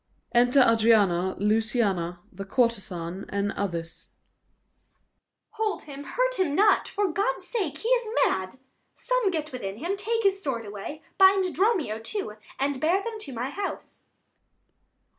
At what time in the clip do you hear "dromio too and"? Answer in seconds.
11.53-12.81